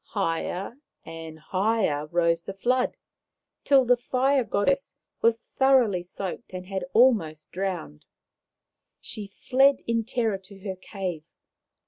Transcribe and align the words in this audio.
Higher 0.15 0.77
and 1.05 1.37
higher 1.37 2.07
rose 2.07 2.41
the 2.41 2.55
flood, 2.55 2.97
till 3.63 3.85
the 3.85 3.95
Fire 3.97 4.43
Goddess 4.43 4.95
was 5.21 5.37
thoroughly 5.59 6.01
soaked 6.01 6.53
and 6.53 6.67
almost 6.93 7.51
drowned. 7.51 8.05
She 8.99 9.27
fled 9.27 9.83
in 9.85 10.03
terror 10.03 10.39
to 10.39 10.57
her 10.61 10.75
cave. 10.75 11.23